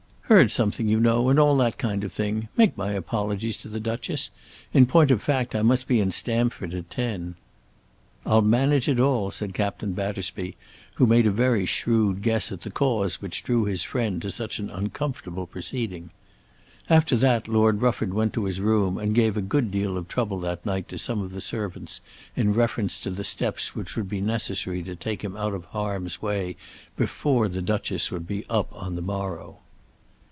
[0.31, 2.47] "Heard something, you know, and all that kind of thing.
[2.55, 4.29] Make my apologies to the Duchess.
[4.71, 7.35] In point of fact I must be in Stamford at ten."
[8.25, 10.55] "I'll manage it all," said Captain Battersby,
[10.95, 14.57] who made a very shrewd guess at the cause which drew his friend to such
[14.57, 16.11] an uncomfortable proceeding.
[16.89, 20.39] After that Lord Rufford went to his room and gave a good deal of trouble
[20.39, 21.99] that night to some of the servants
[22.37, 26.21] in reference to the steps which would be necessary to take him out of harm's
[26.21, 26.55] way
[26.95, 29.57] before the Duchess would be up on the morrow.